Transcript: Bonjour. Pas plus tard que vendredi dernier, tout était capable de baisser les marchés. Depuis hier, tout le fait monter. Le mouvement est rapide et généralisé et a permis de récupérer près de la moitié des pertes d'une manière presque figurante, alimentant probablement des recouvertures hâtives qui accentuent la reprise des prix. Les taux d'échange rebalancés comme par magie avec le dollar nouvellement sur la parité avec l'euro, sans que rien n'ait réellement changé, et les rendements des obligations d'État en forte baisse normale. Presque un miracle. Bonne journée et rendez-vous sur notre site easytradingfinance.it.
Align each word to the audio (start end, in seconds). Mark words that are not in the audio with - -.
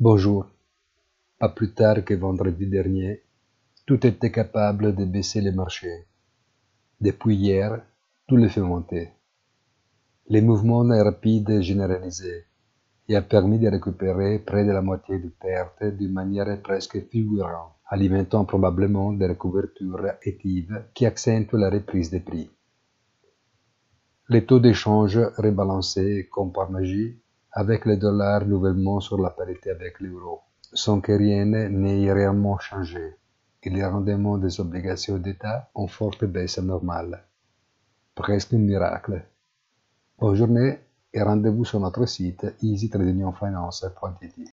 Bonjour. 0.00 0.46
Pas 1.40 1.48
plus 1.48 1.72
tard 1.74 2.04
que 2.04 2.14
vendredi 2.14 2.68
dernier, 2.68 3.24
tout 3.84 4.06
était 4.06 4.30
capable 4.30 4.94
de 4.94 5.04
baisser 5.04 5.40
les 5.40 5.50
marchés. 5.50 6.06
Depuis 7.00 7.34
hier, 7.34 7.84
tout 8.28 8.36
le 8.36 8.48
fait 8.48 8.60
monter. 8.60 9.08
Le 10.30 10.40
mouvement 10.40 10.88
est 10.92 11.02
rapide 11.02 11.50
et 11.50 11.62
généralisé 11.62 12.44
et 13.08 13.16
a 13.16 13.22
permis 13.22 13.58
de 13.58 13.66
récupérer 13.66 14.38
près 14.38 14.64
de 14.64 14.70
la 14.70 14.82
moitié 14.82 15.18
des 15.18 15.30
pertes 15.30 15.82
d'une 15.82 16.12
manière 16.12 16.62
presque 16.62 17.04
figurante, 17.08 17.72
alimentant 17.88 18.44
probablement 18.44 19.12
des 19.12 19.26
recouvertures 19.26 20.12
hâtives 20.24 20.84
qui 20.94 21.06
accentuent 21.06 21.58
la 21.58 21.70
reprise 21.70 22.10
des 22.10 22.20
prix. 22.20 22.48
Les 24.28 24.46
taux 24.46 24.60
d'échange 24.60 25.18
rebalancés 25.38 26.28
comme 26.30 26.52
par 26.52 26.70
magie 26.70 27.18
avec 27.52 27.84
le 27.84 27.96
dollar 27.96 28.46
nouvellement 28.46 29.00
sur 29.00 29.18
la 29.20 29.30
parité 29.30 29.70
avec 29.70 30.00
l'euro, 30.00 30.40
sans 30.72 31.00
que 31.00 31.12
rien 31.12 31.44
n'ait 31.44 32.12
réellement 32.12 32.58
changé, 32.58 33.16
et 33.62 33.70
les 33.70 33.84
rendements 33.84 34.38
des 34.38 34.60
obligations 34.60 35.18
d'État 35.18 35.70
en 35.74 35.86
forte 35.86 36.24
baisse 36.24 36.58
normale. 36.58 37.24
Presque 38.14 38.54
un 38.54 38.58
miracle. 38.58 39.22
Bonne 40.18 40.34
journée 40.34 40.78
et 41.12 41.22
rendez-vous 41.22 41.64
sur 41.64 41.80
notre 41.80 42.06
site 42.06 42.46
easytradingfinance.it. 42.62 44.52